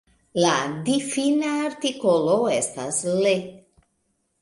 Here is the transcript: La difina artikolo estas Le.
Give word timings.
La 0.43 0.53
difina 0.87 1.53
artikolo 1.67 2.41
estas 2.59 3.01
Le. 3.25 3.39